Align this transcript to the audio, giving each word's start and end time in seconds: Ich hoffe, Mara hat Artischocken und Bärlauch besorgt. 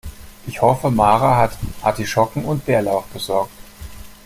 Ich 0.47 0.59
hoffe, 0.63 0.89
Mara 0.89 1.37
hat 1.37 1.59
Artischocken 1.83 2.43
und 2.43 2.65
Bärlauch 2.65 3.05
besorgt. 3.13 3.51